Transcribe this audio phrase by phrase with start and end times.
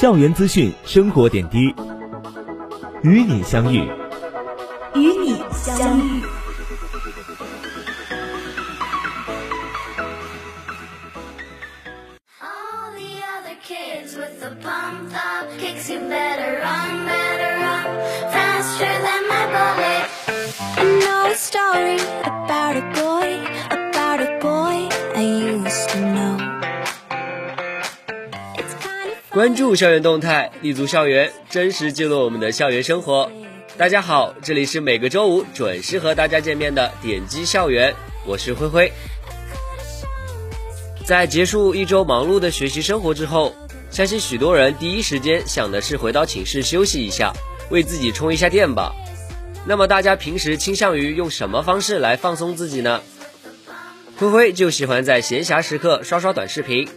[0.00, 1.74] 校园资讯、生活点滴，
[3.02, 3.86] 与你相遇，
[4.94, 6.22] 与你相遇。
[29.32, 33.30] 关注校园动态，立足校园，真实记录我们的校园生活。
[33.76, 37.94] 大家好，这里是每个周五准时和大家见面的点击校园，
[38.26, 38.90] 我是灰灰。
[41.04, 43.54] 在结束一周忙碌的学习生活之后，
[43.88, 47.32] 相信许多人第一时间想的是回到寝室休息一下，
[47.70, 48.92] 为自己充一下电吧。
[49.64, 53.00] 那么大家平时倾向于用什么方式来放松自己呢？
[54.16, 56.88] 灰灰就喜欢在闲暇时刻刷刷短视频。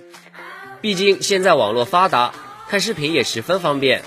[0.84, 2.34] 毕竟现在网络发达，
[2.68, 4.04] 看视频也十分方便。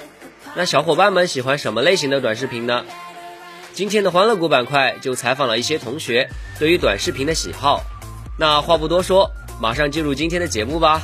[0.55, 2.85] 那小伙伴们喜欢什么类型的短视频呢？
[3.73, 7.81] 今天的欢乐谷板块就采访了一些同学对于短视频的喜好。
[8.39, 11.01] 那话不多说，马上进入今天的节目吧。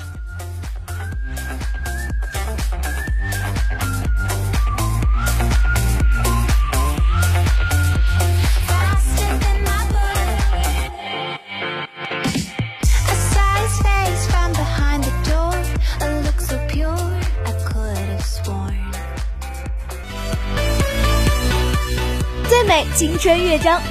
[23.03, 23.83] 青春乐章，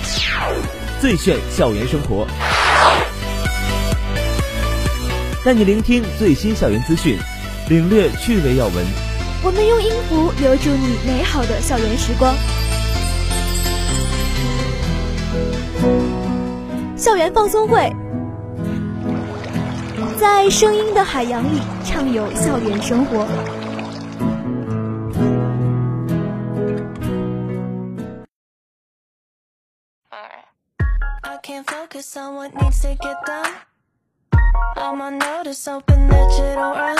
[1.02, 2.26] 最炫校园生活，
[5.44, 7.18] 带你聆听最新校园资讯，
[7.68, 8.86] 领略趣味要闻。
[9.44, 12.34] 我们用音符留住你美好的校园时光。
[16.96, 17.94] 校园放松会，
[20.18, 23.28] 在声音的海洋里畅游校园生活。
[32.16, 33.54] On what needs to get done.
[34.78, 36.98] I'm on notice, hoping that you don't run.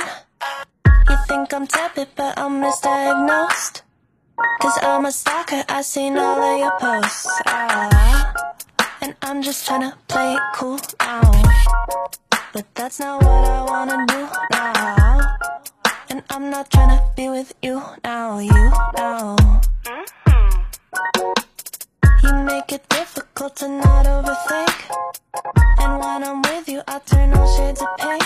[1.10, 3.84] You think I'm tepid, but I'm misdiagnosed.
[4.62, 7.42] Cause I'm a stalker, I seen all of your posts.
[9.02, 11.32] And I'm just trying to play it cool now.
[12.52, 15.38] But that's not what I wanna do now.
[16.10, 19.62] And I'm not trying to be with you now, you now.
[22.24, 24.70] You make it difficult to not overthink
[25.80, 28.24] And when I'm with you I turn all shades of pink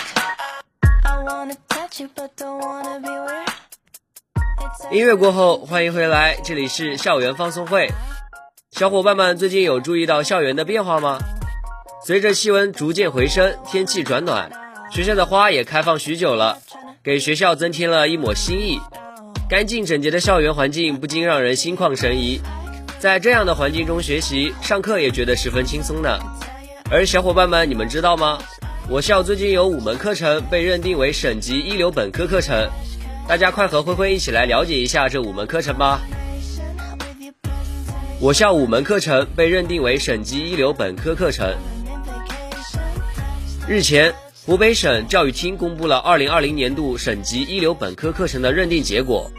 [1.06, 3.48] I wanna touch you but don't wanna be weird
[4.92, 7.90] 音乐过后，欢迎回来，这里是校园放松会。
[8.72, 11.20] 小伙伴们最近有注意到校园的变化吗？
[12.06, 14.52] 随着气温逐渐回升，天气转暖，
[14.92, 16.60] 学校的花也开放许久了，
[17.02, 18.80] 给学校增添了一抹新意。
[19.50, 22.42] 干净整洁的校园环境不禁让人心旷神怡。
[23.06, 26.18] 在这样的环境中学习，上课也觉得十分轻松呢。
[26.90, 28.40] 而小伙伴们，你们知道吗？
[28.90, 32.68] 我校最近有五门课程被认定为省级一流本科课程，
[33.28, 36.02] 大家快和灰灰一起来了解一下这五门课程吧。
[38.20, 41.56] 我校五门课程被认定为省级一流本科课程。
[43.68, 44.16] 日前，
[44.48, 49.30] 湖北省教育厅公布了二零二零年度省级一流本科课程的认定结果。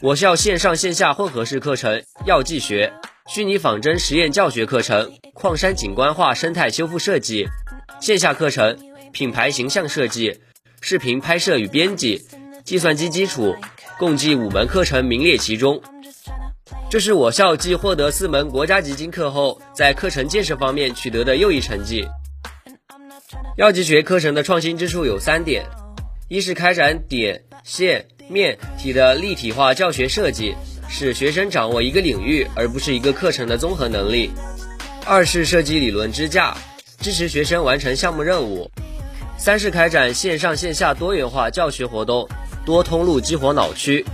[0.00, 2.90] 我校线上线下混合式课程药剂学。
[3.32, 7.46] 虚拟仿真实验教学课程、矿山景观化生态修复设计；
[8.00, 8.76] 线下课程、
[9.12, 10.40] 品牌形象设计、
[10.80, 12.26] 视频拍摄与编辑、
[12.64, 13.54] 计算机基础，
[14.00, 15.80] 共计五门课程名列其中。
[16.90, 22.04] 这是我校继获得四门国家级金课后，在课程建设方面取得的又一成绩。
[23.56, 25.66] 药剂学课程的创新之处有三点：
[26.26, 30.56] 一是开展点、线、面、体的立体化教学设计。
[30.92, 34.28] 使学生掌握一个领域，而不是一个课程的综合能力；
[35.06, 36.56] 二是设计理论支架，
[36.98, 38.68] 支持学生完成项目任务；
[39.38, 42.28] 三是开展线上线下多元化教学活动，
[42.66, 44.04] 多通路激活脑区。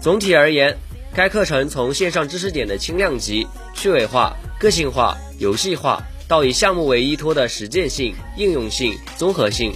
[0.00, 0.78] 总体而言，
[1.14, 9.74] 该课程从线上知识点的轻量级、趣味化、个性化、游戏化，到以项目为依托的实践性、应用性、综合性，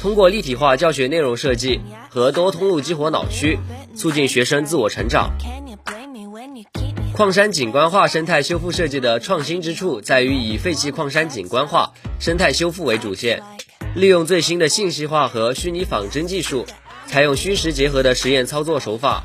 [0.00, 3.58] 通过立体化教学内容设计和多通路激活脑区，
[3.94, 5.30] 促进学生自我成长。
[7.12, 13.42] 矿山景观化生态修复设计的创新之处在于以废弃矿山景观化、生态修复为主线，
[13.94, 16.64] 利用最新的信息化和虚拟仿真技术，
[17.06, 19.24] 采用虚实结合的实验操作手法，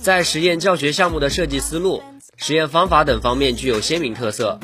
[0.00, 2.00] 在实验教学项目的设计思路、
[2.36, 4.60] 实验方法等方面具有鲜明特色。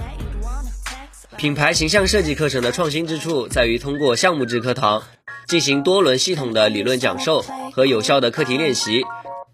[1.37, 5.03] 品牌形象设计课程的创新之处在于通过项目制课堂
[5.47, 9.05] 进行多轮系统的理论讲授和有效的课题练习。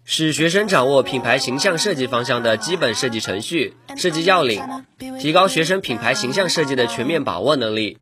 [0.07, 4.61] 使学生掌握品牌形象设计方向的基本设计程序、设计要领，
[5.19, 7.97] 提高学生品牌形象设计的全面把握能力。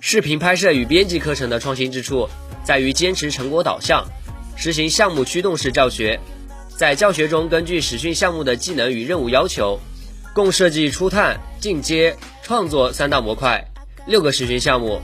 [0.00, 2.28] 视频拍摄与编辑课程的创新之处
[2.62, 4.04] 在于坚持成果导向，
[4.54, 6.20] 实行项目驱动式教学，
[6.76, 9.80] 在教学中根据实训项目的技能与任务要求，
[10.32, 13.64] 共设计初探、进阶、创作三大模块，
[14.06, 15.00] 六个实训项目，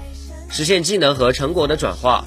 [0.48, 2.24] 实现技能和成果的转化。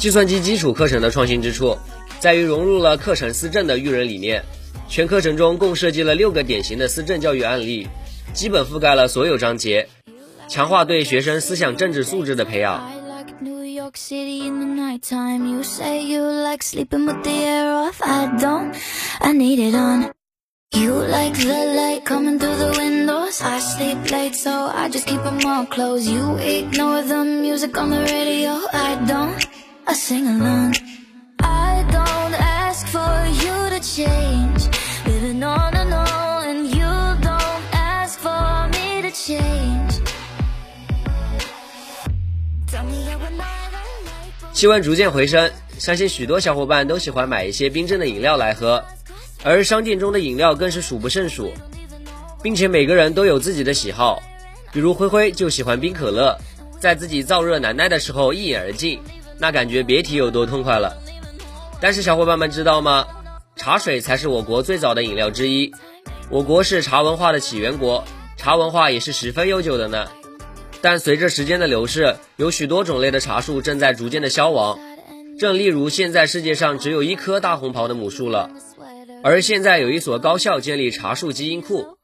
[0.00, 1.76] 计算机基础课程的创新之处
[2.20, 4.42] 在于融入了课程思政的育人理念。
[4.88, 7.86] 全课程中共设计了六个典型的思政教育案例
[8.32, 9.88] 基本覆盖了所有章节
[10.48, 12.82] 强化对学生思想政治素质的培养。
[12.82, 17.30] I like new york city in the night time you say you like sleeping with the
[17.30, 18.00] air off.
[18.00, 18.74] I don't.
[19.20, 20.12] I need it on.
[20.72, 23.42] You like the light coming through the windows.
[23.42, 27.90] I sleep late so i just keep them all close you ignore the music on
[27.90, 28.58] the radio.
[28.72, 29.49] I don't.
[29.90, 34.68] Isingalonei don't ask for you to change.
[35.04, 36.86] Living on and on, and you
[37.20, 40.00] don't ask for me to change.
[44.52, 48.84] 气温逐渐回升，相信许多小伙伴都喜欢买一些冰镇的饮料来喝，
[49.42, 51.52] 而商店中的饮料更是数不胜数，
[52.42, 54.22] 并且每个人都有自己的喜好，
[54.72, 56.38] 比如灰灰就喜欢冰可乐，
[56.78, 59.00] 在自己燥热难耐的时候一饮而尽，
[59.40, 60.96] 那感觉别提有多痛快了。
[61.80, 63.06] 但是小伙伴们知道吗？
[63.56, 65.72] 茶水才是我国最早的饮料之一，
[66.30, 68.04] 我国是茶文化的起源国，
[68.36, 70.08] 茶文化也是十分悠久的呢。
[70.82, 74.78] 但随着时间的流逝，有许多种类的茶树正在逐渐的消亡。
[75.38, 78.50] 正例如现在世界上只有一棵大红袍的母树了。
[79.22, 81.98] 而现在有一所高校建立茶树基因库，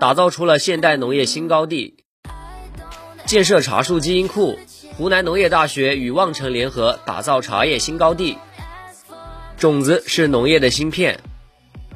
[0.00, 2.04] 打造出了现代农业新高地。
[3.26, 4.58] 建设茶树基因库，
[4.94, 8.36] 湖南农业大学与望城联合打造茶叶新高地。
[9.56, 11.18] 种子是农业的芯片。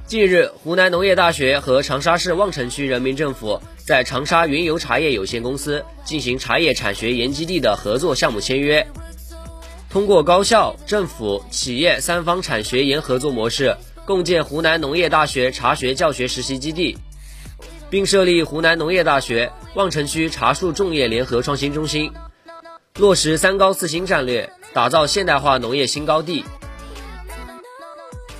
[0.06, 8.86] 近日，湖南农业大学和长沙市望城区人民政府在长沙云游茶叶有限公司进行茶叶产学研基地的合作项目签约。
[9.90, 13.76] 通过高校、政府、企业三方产学研合作模式，
[14.06, 16.96] 共建湖南农业大学茶学教学实习基地，
[17.90, 22.12] 并设立湖南农业大学望城区茶树种业联合创新中心，
[22.98, 26.42] 落实“三高四新”战略，打造现代化农业新高地。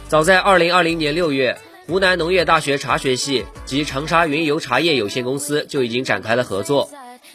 [0.08, 6.90] 早在二零二零年六月，湖南农业大学茶学系及长沙云游茶叶有限公司就已经展开了合作，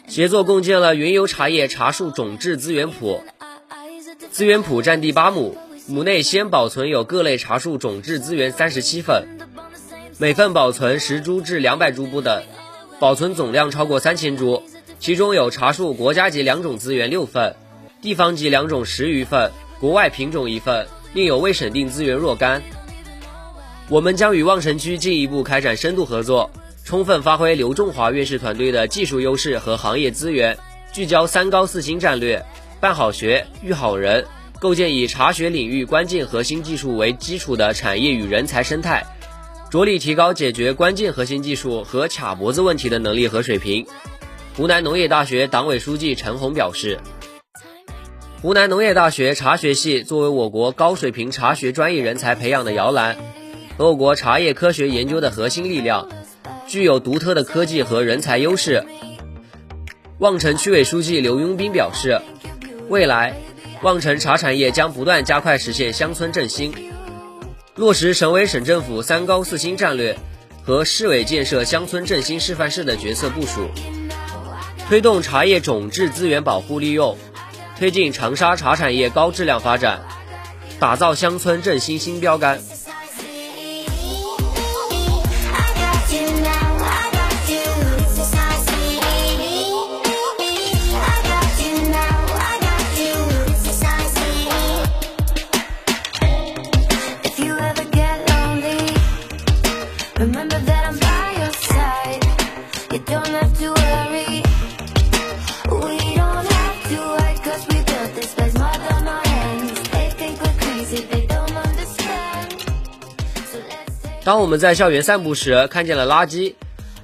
[0.08, 3.20] 协作共建了云游茶叶茶树种质资源圃。
[4.32, 9.38] 资源圃占地八亩，亩内先保存有各类茶树种质资源三十七份，
[10.18, 12.42] 每份保存十株至两百株不等，
[12.98, 14.64] 保存总量超过三千株。
[15.02, 17.56] 其中有茶树国家级两种资源六份，
[18.00, 19.50] 地方级两种十余份，
[19.80, 20.86] 国外品种一份。
[21.12, 22.62] 另有未审定资源若干，
[23.88, 26.52] 我们将与望城区进一步开展深度合作，
[26.84, 30.56] 充分发挥刘仲华院士团队的技术优势和行业资源，
[30.92, 32.46] 聚焦三高四新战略，
[32.78, 34.24] 办好学、育好人，
[34.60, 39.04] 构建以茶学领域关键核心技术为基础的产业与人才生态，
[39.68, 43.84] 着力提高解决关键核心技术和卡脖子问题的能力和水平。
[44.54, 47.00] 湖南农业大学党委书记陈红表示。
[48.42, 53.16] 湖南农业大学茶学系作为我国高水平茶学专业人才培养的摇篮，
[53.78, 56.06] 和我国茶叶科学研究的核心力量，
[56.66, 58.84] 具有独特的科技和人才优势。
[60.18, 62.20] 望城区委书记刘庸斌表示，
[62.90, 63.34] 未来
[63.80, 66.74] 望城茶产业将不断加快实现乡村振兴，
[67.74, 70.18] 落实省委省政府“三高四新”战略
[70.62, 73.68] 和市委建设乡村振兴示范市的决策部署，
[74.92, 77.16] 推动茶叶种质资源保护利用。
[77.78, 80.02] 推进长沙茶产业高质量发展，
[80.78, 82.60] 打造乡村振兴新标杆。
[114.42, 116.54] 我们在校园散步时看见了垃圾，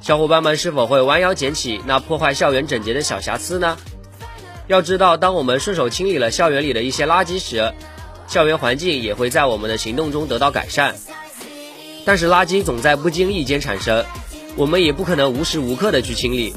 [0.01, 3.77] 小伙伴们是否会弯腰捡起那破坏校园整洁的小瑕疵呢？
[4.67, 7.73] 要知道，当我们顺手清理了校园里的一些垃圾时，
[8.27, 10.97] 校园环境也会在我们的行动中得到改善。
[12.05, 14.05] 但是垃圾总在不经意间产生，
[14.57, 16.53] 我们也不可能无时无刻的去清理，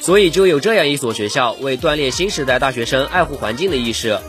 [0.00, 4.20] 所以就有这样一所学校为锻炼新时代大学生爱护环境的意识，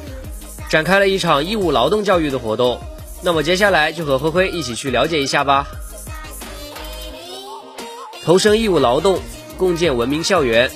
[0.70, 2.82] 展开了一场义务劳动教育的活动。
[3.22, 5.68] 那么接下来就和灰灰一起去了解一下吧。
[8.24, 9.20] 投身义务劳动，
[9.58, 10.72] 共建文明校园。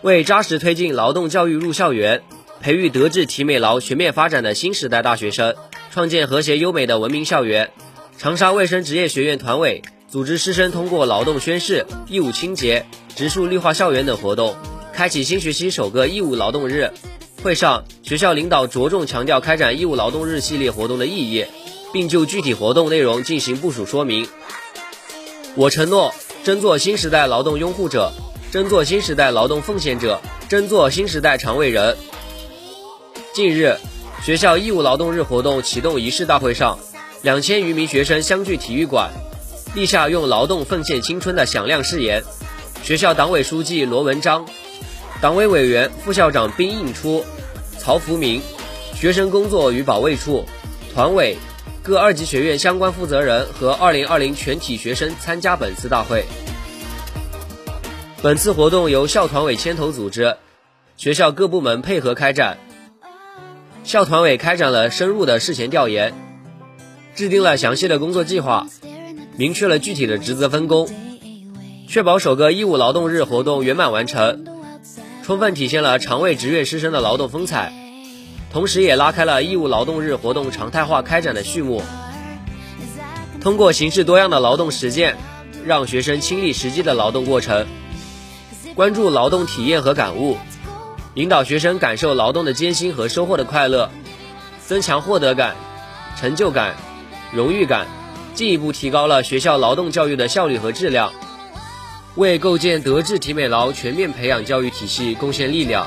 [0.00, 2.22] 为扎实推进劳动教育入校园，
[2.62, 5.56] 培育德智体美劳全面发展的新时代大学生，
[5.92, 7.70] 创建和谐优美的文明校园，
[8.16, 14.56] 长沙卫生职业学院团委组织师生通过劳动宣誓、义务清洁、植树绿化校园等活动，
[14.94, 16.92] 开启新学期首个义务劳动日。
[17.42, 21.44] 会上，学校领导着重强调开展义务劳动日系列活动的意义，
[21.92, 24.26] 并就具体活动内容进行部署说明。
[25.56, 26.14] 我承诺，
[26.44, 28.12] 真做新时代劳动拥护者，
[28.52, 31.96] 真做新时代劳动奉献者，真做新时代常为人。
[33.34, 33.76] 近日，
[34.22, 36.78] 学校义务劳动日活动启动仪式大会上，
[37.22, 39.10] 两千余名学生相聚体育馆，
[39.74, 42.22] 立下用劳动奉献青春的响亮誓言。
[42.84, 44.46] 学校党委书记罗文章。
[45.20, 47.24] 党委委员、副校长冰应初、
[47.76, 48.40] 曹福明，
[48.94, 50.46] 学生工作与保卫处、
[50.94, 51.36] 团委、
[51.82, 56.24] 各二级学院相关负责人和2020全体学生参加本次大会。
[58.22, 60.36] 本次活动由校团委牵头组织，
[60.98, 62.58] 学校各部门配合开展。
[63.82, 66.12] 校团委开展了深入的事前调研，
[67.14, 68.66] 制定了详细的工作计划，
[69.38, 70.86] 明确了具体的职责分工，
[71.88, 74.44] 确保首个义务劳动日活动圆满完成。
[75.24, 77.72] 充分体现了常为职院师生的劳动风采，
[78.52, 81.82] 同时也拉开了义务劳动日活动常态化开展的序幕。
[83.40, 85.16] 通过形式多样的劳动实践，
[85.64, 87.66] 让学生亲历实际的劳动过程，
[88.74, 90.36] 关注劳动体验和感悟，
[91.14, 93.88] 引导学生感受劳动的艰辛和收获的快乐，
[94.66, 95.54] 增强获得感、
[96.18, 96.74] 成就感、
[97.32, 97.86] 荣誉感，
[98.34, 101.12] 进一步提高了学校劳动教育的效率和质量。
[102.16, 105.86] 为构建德智体美劳全面培养教育体系贡献力量。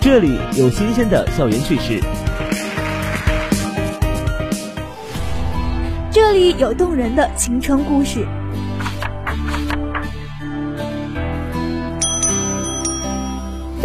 [0.00, 2.00] 这里有新鲜的校园趣事，
[6.10, 8.26] 这里有动人的青春故事，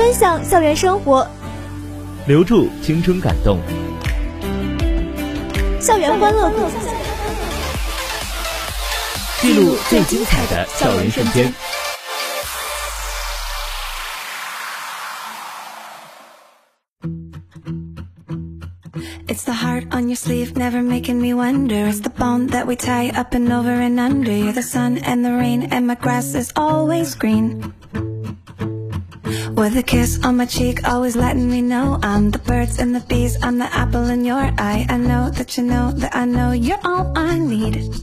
[0.02, 1.28] 分享校园生活，
[2.28, 3.60] 留住青春感动，
[5.80, 6.70] 校园欢乐谷，
[9.42, 11.54] 记录最精彩的校园瞬间。
[19.28, 21.88] It's the heart on your sleeve, never making me wonder.
[21.88, 24.32] It's the bone that we tie up and over and under.
[24.32, 27.74] You're the sun and the rain, and my grass is always green.
[29.63, 32.99] With a kiss on my cheek, always letting me know I'm the birds and the
[32.99, 34.85] bees, I'm the apple in your eye.
[34.89, 37.95] I know that you know that I know you're all I need.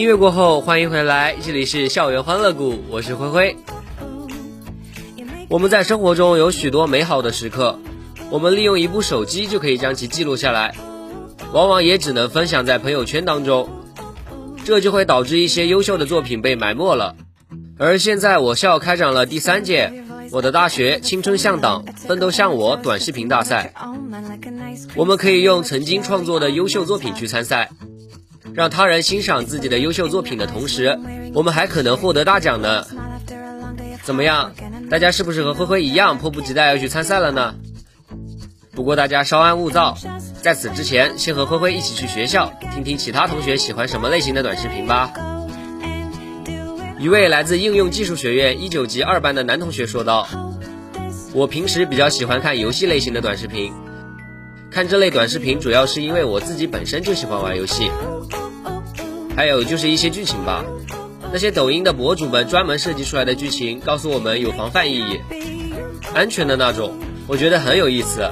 [0.00, 3.56] 音乐过后，欢迎回来，这里是校园欢乐谷，我是灰灰。
[5.50, 7.78] 我们在生活中有许多美好的时刻，
[8.30, 10.74] 我们利用一部手机就可以将其记录下来，
[11.52, 13.68] 往往也只能分享在朋友圈当中，
[14.64, 17.14] 这就会导致一些优秀的作品被埋没了。
[17.76, 19.92] 而现在，我校开展了第三届。
[20.32, 23.74] 我的大学青春向党，奋斗向我短视频大赛，
[24.94, 27.68] 我们可以用曾经创作的优秀作品去参赛，
[28.54, 30.98] 让他人欣赏自己的优秀作品的同时，
[31.34, 32.84] 我们还可能获得大奖呢。
[34.02, 34.52] 怎么样？
[34.90, 37.54] 大家是不是和灰灰一样迫不及待要去参赛了呢？
[38.72, 39.96] 不过大家稍安勿躁，
[40.42, 45.12] 在此之前，先和灰灰一起去学校听听其他同学喜欢什么类型的短视频吧。
[46.98, 50.28] 一位来自应用技术学院一九级二班的男同学说道
[51.34, 53.72] ：“我平时比较喜欢看游戏类型的短视频，
[54.70, 57.90] 看这类短视频主要是因为我自己本身就喜欢玩游戏，
[59.36, 60.64] 还有就是一些剧情吧。
[61.32, 65.20] 那些抖音的博主们专门设计出来的剧情，告诉我们有防范意义、
[66.14, 66.96] 安全的那种，
[67.26, 68.30] 我觉得很有意思。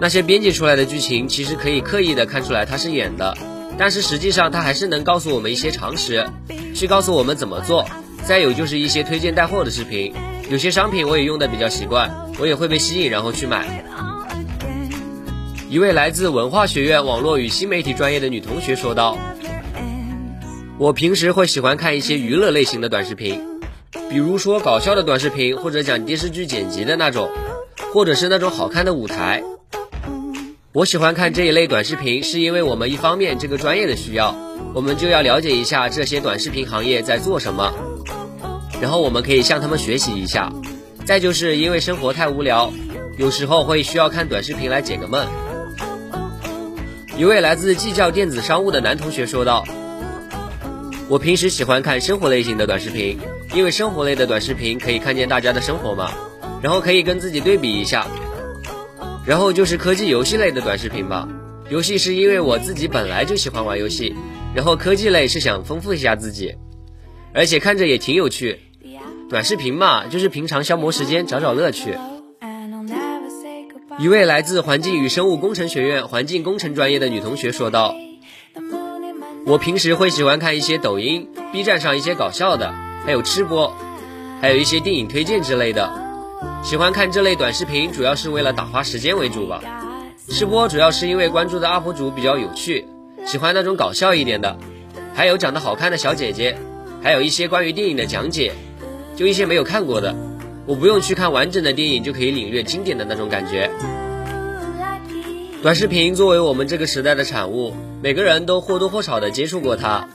[0.00, 3.36] 那些编辑出来的剧情，其实可以刻意的看出来他是演的。”
[3.78, 6.28] 但是实际上，它还是能告诉我们一些常识，
[6.74, 7.84] 去告诉我们怎么做。
[8.24, 10.12] 再有就是一些推荐带货的视频，
[10.50, 12.10] 有些商品我也用的比较习惯，
[12.40, 13.84] 我也会被吸引，然后去买。
[15.70, 19.18] 一位来自文化学院网络与新媒体专业的女同学说道
[20.78, 23.42] ：“我平时会喜欢看一些娱乐类型的短视频，
[24.08, 27.28] 比如说搞笑的短视频，或者讲电视剧剪辑的那种，
[27.92, 29.42] 或者是那种好看的舞台。”
[30.72, 34.34] 我喜欢看这一类短视频，是因为我们一方面这个专业的需要，
[34.74, 37.74] 我们就要了解一下这些短视频行业在做什么，
[38.80, 40.50] 然后我们可以向他们学习一下。
[41.04, 42.72] 再就是因为生活太无聊，
[43.18, 45.26] 有时候会需要看短视频来解个闷。
[47.18, 49.66] 一位来自计较电子商务的男同学说道
[51.10, 53.18] ：“我平时喜欢看生活类型的短视频，
[53.52, 56.12] 因为生活类的短视频可以看见大家的生活嘛，
[56.62, 58.06] 然后可以跟自己对比一下。”
[59.26, 61.28] 然后就是科技游戏类的短视频吧。
[61.68, 64.14] 游戏是因为我自己本来就喜欢玩游戏，
[64.54, 66.54] 然后科技类是想丰富一下自己，
[67.34, 68.60] 而且看着也挺有趣。
[69.28, 71.96] 短视频嘛，就是平常消磨时间，找找乐趣。
[73.98, 77.96] 一位来自环境与生物工程学院环境工程专业的女同学说道
[79.44, 82.72] ：“我平时会喜欢看一些抖音、B 站上一些搞笑的，
[83.04, 83.74] 还有吃播，
[84.40, 85.90] 还有一些电影推荐之类的。”
[86.62, 89.60] 喜欢看这类短视频，主要是为了打发时间为主吧。
[90.28, 92.86] 吃播主要是因为关注的 UP 主比较有趣，
[93.26, 94.56] 喜欢那种搞笑一点的，
[95.12, 96.56] 还有长得好看的小姐姐，
[97.02, 98.52] 还有一些关于电影的讲解，
[99.16, 100.14] 就一些没有看过的，
[100.68, 103.70] 我不用去看完整的电影就可以领略经典的那种感觉。
[105.62, 110.10] 短视频作为我们这个时代的产物，每个人都或多或少的接触过它。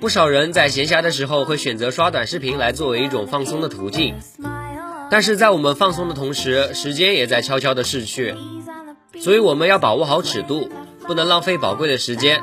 [0.00, 4.14] 不少人在闲暇的时候会选择刷短视频来作为一种放松的途径。
[5.10, 8.36] 但是在我们放松的同时，时间也在悄悄的逝去，
[9.18, 10.70] 所以我们要把握好尺度，
[11.08, 12.40] 不能浪费宝贵的时间。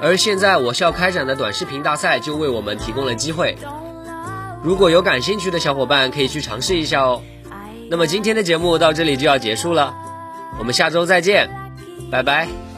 [0.00, 3.56] 而现在我校开展的短视频大赛就为我们提供了机会，
[4.62, 7.22] 如果有感兴趣的小伙伴可以去尝试一下哦。
[7.90, 9.94] 那么今天的节目到这里就要结束了，
[10.58, 11.50] 我们下周再见，
[12.10, 12.71] 拜拜。